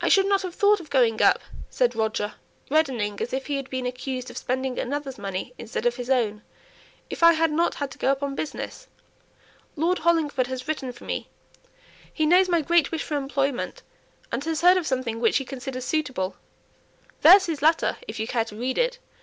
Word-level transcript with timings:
"I 0.00 0.08
shouldn't 0.08 0.40
have 0.40 0.54
thought 0.54 0.80
of 0.80 0.88
going 0.88 1.20
up," 1.20 1.40
said 1.68 1.94
Roger, 1.94 2.36
reddening 2.70 3.20
as 3.20 3.34
if 3.34 3.48
he 3.48 3.56
had 3.56 3.68
been 3.68 3.84
accused 3.84 4.30
of 4.30 4.38
spending 4.38 4.78
another's 4.78 5.18
money 5.18 5.52
instead 5.58 5.84
of 5.84 5.96
his 5.96 6.08
own, 6.08 6.40
"if 7.10 7.22
I 7.22 7.34
hadn't 7.34 7.74
had 7.74 7.90
to 7.90 7.98
go 7.98 8.10
up 8.10 8.22
on 8.22 8.34
business. 8.34 8.86
Lord 9.76 9.98
Hollingford 9.98 10.46
has 10.46 10.68
written 10.68 10.90
for 10.90 11.04
me; 11.04 11.28
he 12.10 12.24
knows 12.24 12.48
my 12.48 12.62
great 12.62 12.90
wish 12.90 13.02
for 13.02 13.18
employment, 13.18 13.82
and 14.32 14.42
has 14.44 14.62
heard 14.62 14.78
of 14.78 14.86
something 14.86 15.20
which 15.20 15.36
he 15.36 15.44
considers 15.44 15.84
suitable; 15.84 16.36
there's 17.20 17.44
his 17.44 17.60
letter 17.60 17.98
if 18.08 18.18
you 18.18 18.26
care 18.26 18.46
to 18.46 18.56
read 18.56 18.78
it. 18.78 18.98